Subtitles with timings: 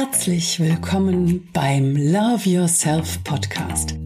[0.00, 3.96] Herzlich willkommen beim Love Yourself Podcast.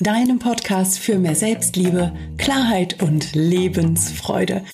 [0.00, 4.64] Deinem Podcast für mehr Selbstliebe, Klarheit und Lebensfreude.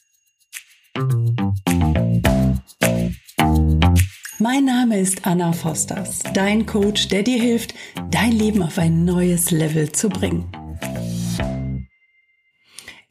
[4.38, 7.74] Mein Name ist Anna Fosters, dein Coach, der dir hilft,
[8.10, 10.50] dein Leben auf ein neues Level zu bringen.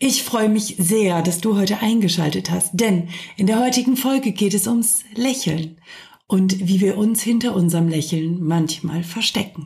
[0.07, 4.53] Ich freue mich sehr, dass du heute eingeschaltet hast, denn in der heutigen Folge geht
[4.53, 5.79] es ums Lächeln
[6.27, 9.65] und wie wir uns hinter unserem Lächeln manchmal verstecken.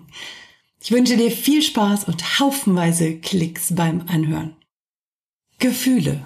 [0.81, 4.55] Ich wünsche dir viel Spaß und haufenweise Klicks beim Anhören.
[5.57, 6.25] Gefühle.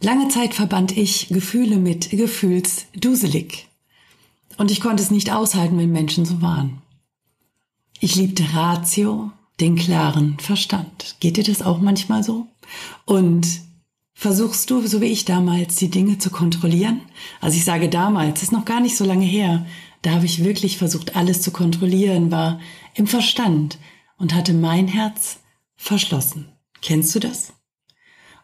[0.00, 3.68] Lange Zeit verband ich Gefühle mit Gefühlsduselig.
[4.56, 6.82] Und ich konnte es nicht aushalten, wenn Menschen so waren.
[8.00, 9.30] Ich liebte Ratio,
[9.60, 11.14] den klaren Verstand.
[11.20, 12.48] Geht dir das auch manchmal so?
[13.04, 13.46] Und
[14.14, 17.02] versuchst du, so wie ich damals, die Dinge zu kontrollieren?
[17.40, 19.66] Also ich sage damals, ist noch gar nicht so lange her.
[20.02, 22.60] Da habe ich wirklich versucht, alles zu kontrollieren, war
[22.94, 23.78] im Verstand
[24.16, 25.38] und hatte mein Herz
[25.76, 26.52] verschlossen.
[26.82, 27.52] Kennst du das?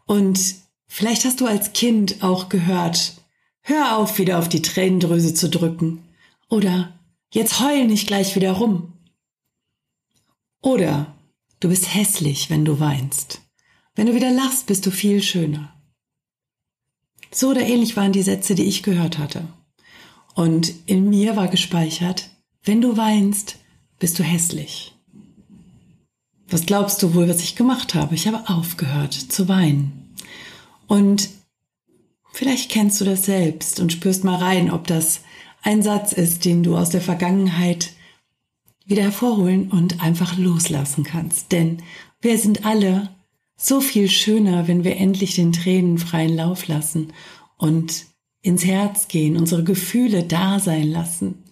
[0.06, 3.14] Und vielleicht hast du als Kind auch gehört,
[3.62, 6.04] hör auf, wieder auf die Tränendrüse zu drücken.
[6.48, 6.98] Oder
[7.32, 8.92] jetzt heul nicht gleich wieder rum.
[10.60, 11.14] Oder
[11.60, 13.43] du bist hässlich, wenn du weinst.
[13.94, 15.72] Wenn du wieder lachst, bist du viel schöner.
[17.30, 19.48] So oder ähnlich waren die Sätze, die ich gehört hatte.
[20.34, 22.30] Und in mir war gespeichert,
[22.64, 23.56] wenn du weinst,
[23.98, 24.94] bist du hässlich.
[26.48, 28.14] Was glaubst du wohl, was ich gemacht habe?
[28.14, 30.14] Ich habe aufgehört zu weinen.
[30.86, 31.28] Und
[32.32, 35.20] vielleicht kennst du das selbst und spürst mal rein, ob das
[35.62, 37.92] ein Satz ist, den du aus der Vergangenheit
[38.86, 41.52] wieder hervorholen und einfach loslassen kannst.
[41.52, 41.82] Denn
[42.20, 43.13] wir sind alle
[43.56, 47.12] so viel schöner, wenn wir endlich den Tränen freien Lauf lassen
[47.56, 48.06] und
[48.42, 51.44] ins Herz gehen, unsere Gefühle da sein lassen.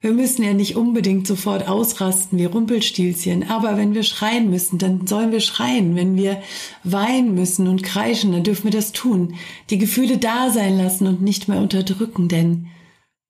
[0.00, 5.08] Wir müssen ja nicht unbedingt sofort ausrasten wie Rumpelstilzchen, aber wenn wir schreien müssen, dann
[5.08, 5.96] sollen wir schreien.
[5.96, 6.40] Wenn wir
[6.84, 9.34] weinen müssen und kreischen, dann dürfen wir das tun.
[9.70, 12.68] Die Gefühle da sein lassen und nicht mehr unterdrücken, denn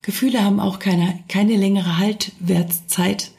[0.03, 3.31] Gefühle haben auch keine, keine längere Haltwertszeit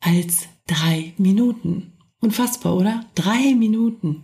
[0.00, 1.89] als drei Minuten.
[2.20, 3.04] Unfassbar, oder?
[3.14, 4.22] Drei Minuten.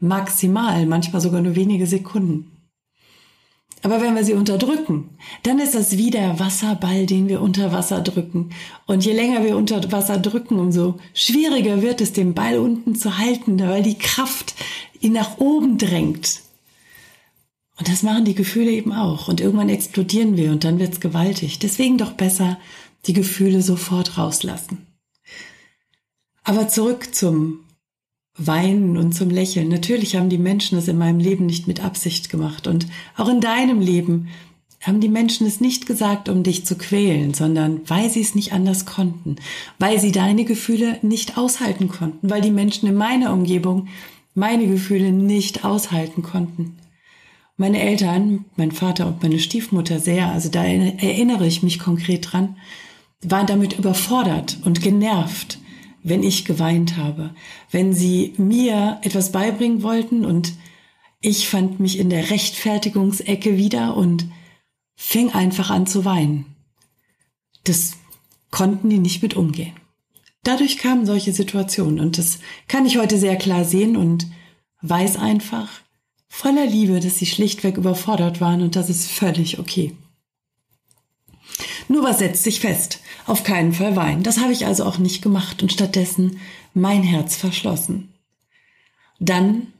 [0.00, 2.52] Maximal, manchmal sogar nur wenige Sekunden.
[3.82, 5.10] Aber wenn wir sie unterdrücken,
[5.42, 8.50] dann ist das wie der Wasserball, den wir unter Wasser drücken.
[8.86, 13.18] Und je länger wir unter Wasser drücken, umso schwieriger wird es, den Ball unten zu
[13.18, 14.54] halten, weil die Kraft
[15.00, 16.40] ihn nach oben drängt.
[17.78, 19.28] Und das machen die Gefühle eben auch.
[19.28, 21.58] Und irgendwann explodieren wir und dann wird's gewaltig.
[21.58, 22.58] Deswegen doch besser
[23.06, 24.86] die Gefühle sofort rauslassen.
[26.46, 27.64] Aber zurück zum
[28.38, 29.68] Weinen und zum Lächeln.
[29.68, 32.68] Natürlich haben die Menschen es in meinem Leben nicht mit Absicht gemacht.
[32.68, 32.86] Und
[33.16, 34.28] auch in deinem Leben
[34.80, 38.52] haben die Menschen es nicht gesagt, um dich zu quälen, sondern weil sie es nicht
[38.52, 39.36] anders konnten,
[39.80, 43.88] weil sie deine Gefühle nicht aushalten konnten, weil die Menschen in meiner Umgebung
[44.34, 46.76] meine Gefühle nicht aushalten konnten.
[47.56, 52.56] Meine Eltern, mein Vater und meine Stiefmutter sehr, also da erinnere ich mich konkret dran,
[53.22, 55.58] waren damit überfordert und genervt,
[56.06, 57.34] wenn ich geweint habe,
[57.72, 60.52] wenn sie mir etwas beibringen wollten und
[61.20, 64.28] ich fand mich in der Rechtfertigungsecke wieder und
[64.94, 66.54] fing einfach an zu weinen.
[67.64, 67.94] Das
[68.52, 69.72] konnten die nicht mit umgehen.
[70.44, 74.28] Dadurch kamen solche Situationen und das kann ich heute sehr klar sehen und
[74.82, 75.68] weiß einfach
[76.28, 79.96] voller Liebe, dass sie schlichtweg überfordert waren und das ist völlig okay.
[81.88, 83.00] Nur was setzt sich fest?
[83.26, 84.22] Auf keinen Fall weinen.
[84.22, 86.40] Das habe ich also auch nicht gemacht und stattdessen
[86.74, 88.12] mein Herz verschlossen.
[89.18, 89.72] Dann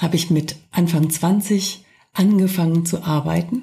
[0.00, 3.62] habe ich mit Anfang 20 angefangen zu arbeiten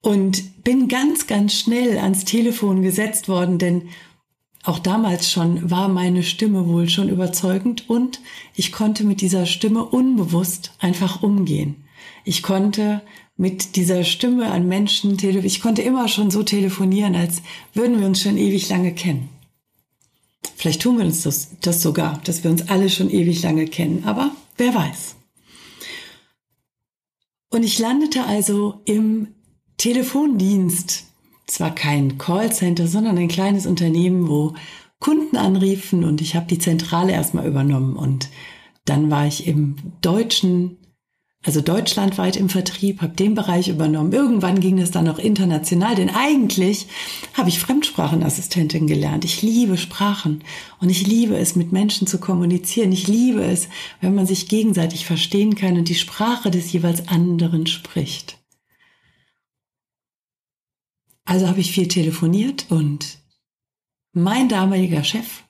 [0.00, 3.88] und bin ganz, ganz schnell ans Telefon gesetzt worden, denn
[4.62, 8.20] auch damals schon war meine Stimme wohl schon überzeugend und
[8.54, 11.84] ich konnte mit dieser Stimme unbewusst einfach umgehen.
[12.24, 13.00] Ich konnte
[13.40, 15.46] mit dieser Stimme an Menschen telefonieren.
[15.46, 17.40] Ich konnte immer schon so telefonieren, als
[17.72, 19.30] würden wir uns schon ewig lange kennen.
[20.56, 24.04] Vielleicht tun wir uns das, das sogar, dass wir uns alle schon ewig lange kennen,
[24.04, 25.16] aber wer weiß.
[27.48, 29.28] Und ich landete also im
[29.78, 31.04] Telefondienst.
[31.46, 34.52] Zwar kein Callcenter, sondern ein kleines Unternehmen, wo
[34.98, 38.28] Kunden anriefen und ich habe die Zentrale erstmal übernommen und
[38.84, 40.76] dann war ich im deutschen
[41.42, 44.12] also deutschlandweit im Vertrieb, habe den Bereich übernommen.
[44.12, 46.86] Irgendwann ging es dann auch international, denn eigentlich
[47.32, 49.24] habe ich Fremdsprachenassistentin gelernt.
[49.24, 50.44] Ich liebe Sprachen
[50.80, 52.92] und ich liebe es, mit Menschen zu kommunizieren.
[52.92, 53.68] Ich liebe es,
[54.02, 58.36] wenn man sich gegenseitig verstehen kann und die Sprache des jeweils anderen spricht.
[61.24, 63.18] Also habe ich viel telefoniert und
[64.12, 65.44] mein damaliger Chef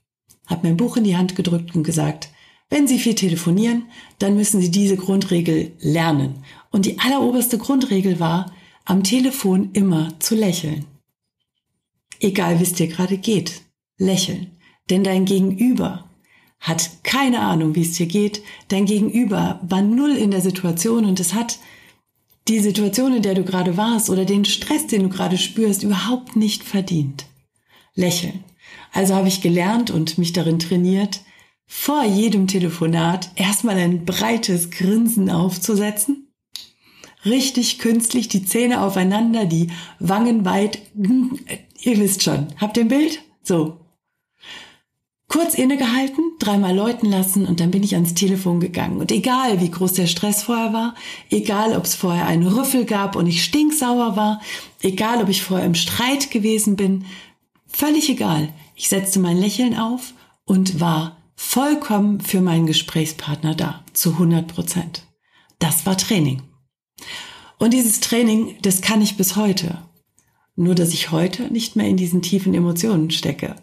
[0.46, 2.28] hat mir ein Buch in die Hand gedrückt und gesagt,
[2.70, 3.84] wenn Sie viel telefonieren,
[4.20, 6.44] dann müssen Sie diese Grundregel lernen.
[6.70, 8.52] Und die alleroberste Grundregel war,
[8.84, 10.86] am Telefon immer zu lächeln.
[12.20, 13.62] Egal wie es dir gerade geht,
[13.98, 14.52] lächeln.
[14.88, 16.08] Denn dein Gegenüber
[16.60, 18.42] hat keine Ahnung, wie es dir geht.
[18.68, 21.58] Dein Gegenüber war null in der Situation und es hat
[22.48, 26.36] die Situation, in der du gerade warst oder den Stress, den du gerade spürst, überhaupt
[26.36, 27.26] nicht verdient.
[27.94, 28.44] Lächeln.
[28.92, 31.20] Also habe ich gelernt und mich darin trainiert,
[31.72, 36.26] vor jedem Telefonat erstmal ein breites Grinsen aufzusetzen.
[37.24, 39.68] Richtig künstlich die Zähne aufeinander, die
[40.00, 40.80] Wangen weit.
[40.94, 42.48] Ihr wisst schon.
[42.60, 43.22] Habt ihr ein Bild?
[43.44, 43.76] So.
[45.28, 48.98] Kurz innegehalten, dreimal läuten lassen und dann bin ich ans Telefon gegangen.
[48.98, 50.96] Und egal, wie groß der Stress vorher war,
[51.30, 54.42] egal, ob es vorher einen Rüffel gab und ich stinksauer war,
[54.82, 57.04] egal, ob ich vorher im Streit gewesen bin,
[57.68, 58.48] völlig egal.
[58.74, 60.14] Ich setzte mein Lächeln auf
[60.44, 65.06] und war vollkommen für meinen Gesprächspartner da, zu 100 Prozent.
[65.58, 66.42] Das war Training.
[67.58, 69.78] Und dieses Training, das kann ich bis heute.
[70.54, 73.56] Nur, dass ich heute nicht mehr in diesen tiefen Emotionen stecke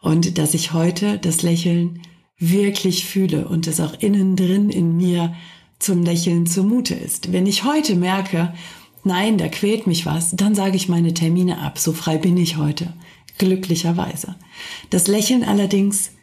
[0.00, 2.00] und dass ich heute das Lächeln
[2.38, 5.34] wirklich fühle und es auch innen drin in mir
[5.80, 7.32] zum Lächeln zumute ist.
[7.32, 8.54] Wenn ich heute merke,
[9.02, 11.78] nein, da quält mich was, dann sage ich meine Termine ab.
[11.78, 12.94] So frei bin ich heute.
[13.38, 14.36] Glücklicherweise.
[14.90, 16.13] Das Lächeln allerdings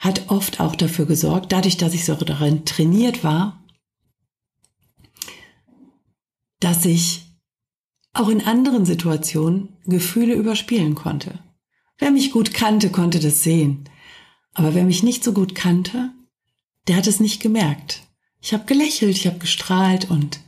[0.00, 3.62] hat oft auch dafür gesorgt, dadurch, dass ich so darin trainiert war,
[6.58, 7.26] dass ich
[8.14, 11.38] auch in anderen Situationen Gefühle überspielen konnte.
[11.98, 13.88] Wer mich gut kannte, konnte das sehen.
[14.54, 16.10] Aber wer mich nicht so gut kannte,
[16.88, 18.02] der hat es nicht gemerkt.
[18.40, 20.40] Ich habe gelächelt, ich habe gestrahlt und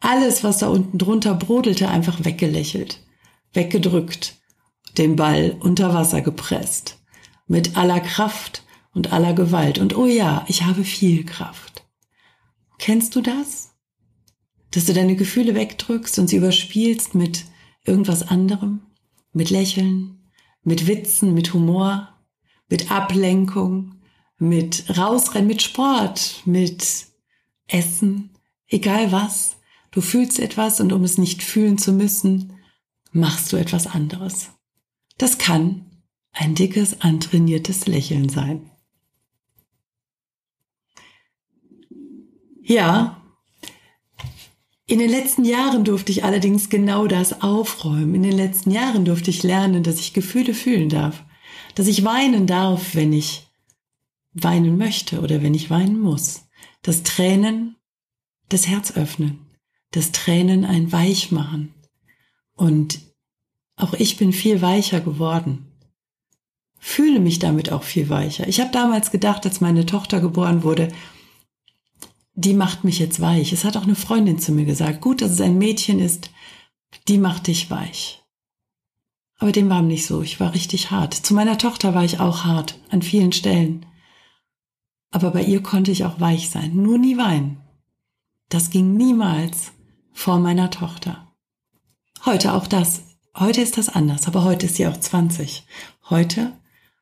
[0.00, 3.00] alles, was da unten drunter brodelte, einfach weggelächelt,
[3.52, 4.34] weggedrückt,
[4.98, 6.98] den Ball unter Wasser gepresst,
[7.46, 8.64] mit aller Kraft
[8.96, 9.78] und aller Gewalt.
[9.78, 11.84] Und oh ja, ich habe viel Kraft.
[12.78, 13.74] Kennst du das?
[14.70, 17.44] Dass du deine Gefühle wegdrückst und sie überspielst mit
[17.84, 18.80] irgendwas anderem?
[19.34, 20.30] Mit Lächeln,
[20.62, 22.08] mit Witzen, mit Humor,
[22.70, 23.96] mit Ablenkung,
[24.38, 27.06] mit Rausrennen, mit Sport, mit
[27.66, 28.30] Essen,
[28.66, 29.58] egal was.
[29.90, 32.54] Du fühlst etwas und um es nicht fühlen zu müssen,
[33.12, 34.52] machst du etwas anderes.
[35.18, 35.84] Das kann
[36.32, 38.70] ein dickes, antrainiertes Lächeln sein.
[42.66, 43.22] Ja,
[44.88, 48.14] in den letzten Jahren durfte ich allerdings genau das aufräumen.
[48.16, 51.24] In den letzten Jahren durfte ich lernen, dass ich Gefühle fühlen darf,
[51.76, 53.46] dass ich weinen darf, wenn ich
[54.32, 56.48] weinen möchte oder wenn ich weinen muss.
[56.82, 57.76] Dass Tränen
[58.48, 59.46] das Herz öffnen,
[59.92, 61.72] dass Tränen ein Weich machen.
[62.54, 63.00] Und
[63.76, 65.66] auch ich bin viel weicher geworden.
[66.78, 68.48] Fühle mich damit auch viel weicher.
[68.48, 70.88] Ich habe damals gedacht, als meine Tochter geboren wurde,
[72.36, 73.52] die macht mich jetzt weich.
[73.52, 76.30] Es hat auch eine Freundin zu mir gesagt, gut, dass es ein Mädchen ist,
[77.08, 78.22] die macht dich weich.
[79.38, 80.22] Aber dem war nicht so.
[80.22, 81.14] Ich war richtig hart.
[81.14, 83.86] Zu meiner Tochter war ich auch hart, an vielen Stellen.
[85.10, 87.60] Aber bei ihr konnte ich auch weich sein, nur nie weinen.
[88.48, 89.72] Das ging niemals
[90.12, 91.32] vor meiner Tochter.
[92.24, 93.02] Heute auch das.
[93.34, 95.64] Heute ist das anders, aber heute ist sie auch 20.
[96.08, 96.52] Heute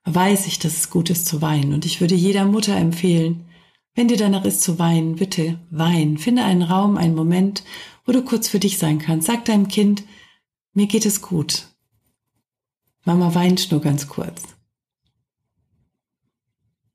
[0.04, 1.72] weiß ich, dass es gut ist zu weinen.
[1.72, 3.48] Und ich würde jeder Mutter empfehlen,
[3.94, 6.18] wenn dir danach ist zu weinen, bitte wein.
[6.18, 7.62] Finde einen Raum, einen Moment,
[8.04, 9.26] wo du kurz für dich sein kannst.
[9.26, 10.04] Sag deinem Kind,
[10.72, 11.68] mir geht es gut.
[13.04, 14.42] Mama weint nur ganz kurz.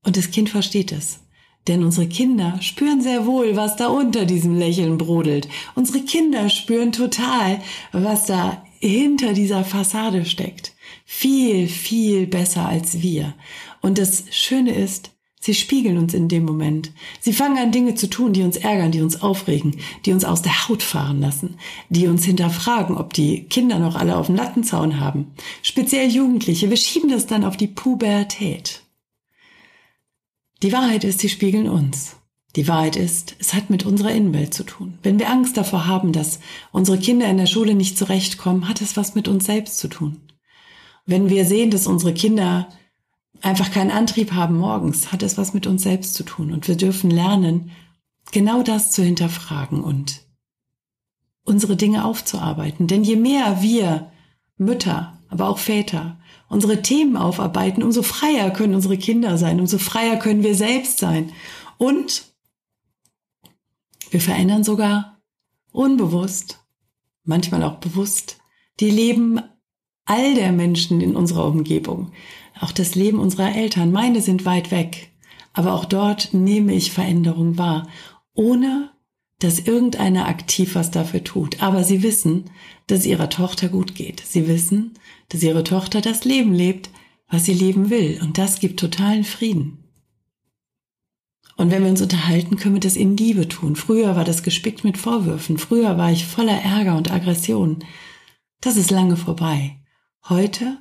[0.03, 1.19] Und das Kind versteht es.
[1.67, 5.47] Denn unsere Kinder spüren sehr wohl, was da unter diesem Lächeln brodelt.
[5.75, 10.73] Unsere Kinder spüren total, was da hinter dieser Fassade steckt.
[11.05, 13.35] Viel, viel besser als wir.
[13.81, 15.11] Und das Schöne ist,
[15.49, 16.91] Sie spiegeln uns in dem Moment.
[17.19, 20.43] Sie fangen an, Dinge zu tun, die uns ärgern, die uns aufregen, die uns aus
[20.43, 21.55] der Haut fahren lassen,
[21.89, 25.31] die uns hinterfragen, ob die Kinder noch alle auf dem Lattenzaun haben.
[25.63, 26.69] Speziell Jugendliche.
[26.69, 28.83] Wir schieben das dann auf die Pubertät.
[30.61, 32.17] Die Wahrheit ist, sie spiegeln uns.
[32.55, 34.99] Die Wahrheit ist, es hat mit unserer Innenwelt zu tun.
[35.01, 36.39] Wenn wir Angst davor haben, dass
[36.71, 40.21] unsere Kinder in der Schule nicht zurechtkommen, hat es was mit uns selbst zu tun.
[41.07, 42.69] Wenn wir sehen, dass unsere Kinder
[43.41, 46.51] einfach keinen Antrieb haben morgens, hat es was mit uns selbst zu tun.
[46.51, 47.71] Und wir dürfen lernen,
[48.31, 50.21] genau das zu hinterfragen und
[51.43, 52.87] unsere Dinge aufzuarbeiten.
[52.87, 54.11] Denn je mehr wir
[54.57, 60.17] Mütter, aber auch Väter, unsere Themen aufarbeiten, umso freier können unsere Kinder sein, umso freier
[60.17, 61.31] können wir selbst sein.
[61.77, 62.25] Und
[64.09, 65.19] wir verändern sogar
[65.71, 66.59] unbewusst,
[67.23, 68.37] manchmal auch bewusst,
[68.79, 69.39] die Leben
[70.05, 72.11] all der Menschen in unserer Umgebung,
[72.59, 73.91] auch das Leben unserer Eltern.
[73.91, 75.11] Meine sind weit weg,
[75.53, 77.87] aber auch dort nehme ich Veränderung wahr,
[78.33, 78.91] ohne
[79.39, 81.61] dass irgendeiner aktiv was dafür tut.
[81.61, 82.49] Aber sie wissen,
[82.87, 84.21] dass ihrer Tochter gut geht.
[84.25, 84.95] Sie wissen,
[85.29, 86.89] dass ihre Tochter das Leben lebt,
[87.29, 88.19] was sie leben will.
[88.21, 89.85] Und das gibt totalen Frieden.
[91.55, 93.75] Und wenn wir uns unterhalten, können wir das in Liebe tun.
[93.75, 95.57] Früher war das gespickt mit Vorwürfen.
[95.57, 97.79] Früher war ich voller Ärger und Aggression.
[98.61, 99.77] Das ist lange vorbei.
[100.27, 100.77] Heute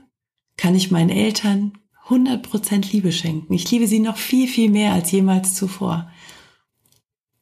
[0.59, 3.55] kann ich meinen Eltern 100% Liebe schenken.
[3.55, 6.11] Ich liebe sie noch viel, viel mehr als jemals zuvor.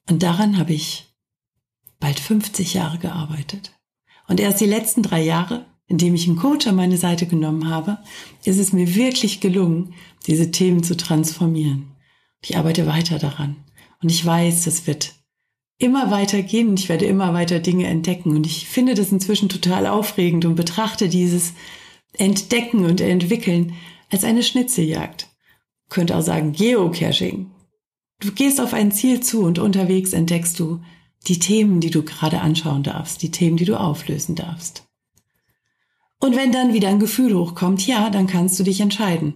[0.09, 1.07] Und daran habe ich
[1.99, 3.73] bald 50 Jahre gearbeitet.
[4.29, 7.99] Und erst die letzten drei Jahre, indem ich einen Coach an meine Seite genommen habe,
[8.45, 9.95] ist es mir wirklich gelungen,
[10.27, 11.93] diese Themen zu transformieren.
[12.43, 13.57] Ich arbeite weiter daran.
[14.03, 15.15] Und ich weiß, das wird
[15.79, 18.31] immer weiter gehen und ich werde immer weiter Dinge entdecken.
[18.31, 21.55] Und ich finde das inzwischen total aufregend und betrachte dieses
[22.19, 23.75] Entdecken und Entwickeln
[24.11, 25.29] als eine Schnitzeljagd.
[25.89, 27.51] könnte auch sagen Geocaching.
[28.21, 30.81] Du gehst auf ein Ziel zu und unterwegs entdeckst du
[31.27, 34.85] die Themen, die du gerade anschauen darfst, die Themen, die du auflösen darfst.
[36.19, 39.35] Und wenn dann wieder ein Gefühl hochkommt, ja, dann kannst du dich entscheiden.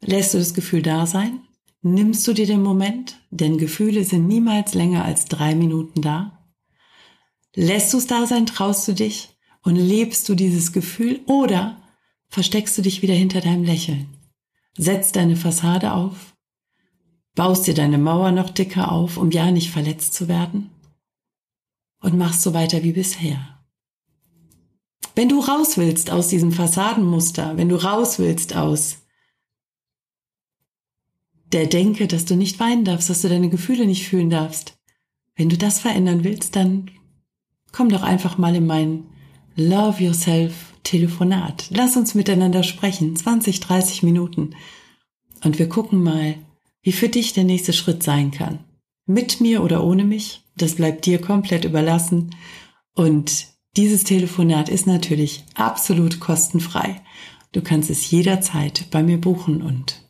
[0.00, 1.40] Lässt du das Gefühl da sein?
[1.82, 3.20] Nimmst du dir den Moment?
[3.30, 6.38] Denn Gefühle sind niemals länger als drei Minuten da.
[7.54, 9.30] Lässt du es da sein, traust du dich
[9.62, 11.81] und lebst du dieses Gefühl oder
[12.32, 14.08] versteckst du dich wieder hinter deinem Lächeln?
[14.76, 16.34] Setzt deine Fassade auf?
[17.36, 20.70] Baust dir deine Mauer noch dicker auf, um ja nicht verletzt zu werden?
[22.02, 23.38] und machst so weiter wie bisher.
[25.14, 28.98] Wenn du raus willst aus diesem Fassadenmuster, wenn du raus willst aus
[31.52, 34.74] der Denke, dass du nicht weinen darfst, dass du deine Gefühle nicht fühlen darfst,
[35.36, 36.90] wenn du das verändern willst, dann
[37.72, 39.06] komm doch einfach mal in mein
[39.54, 41.66] Love Yourself Telefonat.
[41.70, 44.54] Lass uns miteinander sprechen, 20, 30 Minuten.
[45.44, 46.36] Und wir gucken mal,
[46.82, 48.60] wie für dich der nächste Schritt sein kann.
[49.06, 50.42] Mit mir oder ohne mich.
[50.56, 52.34] Das bleibt dir komplett überlassen.
[52.94, 53.46] Und
[53.76, 57.00] dieses Telefonat ist natürlich absolut kostenfrei.
[57.52, 60.02] Du kannst es jederzeit bei mir buchen und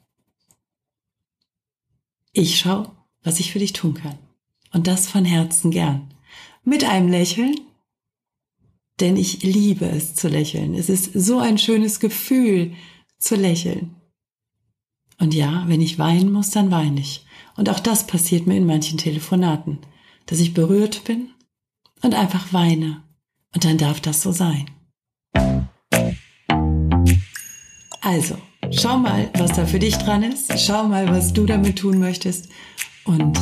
[2.33, 2.91] ich schau,
[3.23, 4.19] was ich für dich tun kann.
[4.73, 6.15] Und das von Herzen gern.
[6.65, 7.55] Mit einem Lächeln,
[9.03, 10.75] denn ich liebe es zu lächeln.
[10.75, 12.73] Es ist so ein schönes Gefühl
[13.19, 13.97] zu lächeln.
[15.21, 17.27] Und ja, wenn ich weinen muss, dann weine ich.
[17.57, 19.79] Und auch das passiert mir in manchen Telefonaten
[20.27, 21.31] dass ich berührt bin
[22.03, 23.03] und einfach weine.
[23.55, 24.67] Und dann darf das so sein.
[28.01, 28.37] Also,
[28.71, 30.59] schau mal, was da für dich dran ist.
[30.59, 32.49] Schau mal, was du damit tun möchtest.
[33.05, 33.37] Und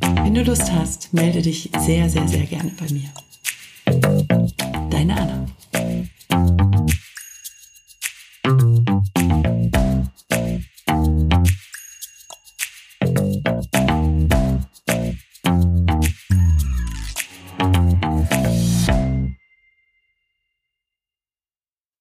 [0.00, 3.10] wenn du Lust hast, melde dich sehr, sehr, sehr gerne bei mir.
[5.02, 5.46] Deine Anna.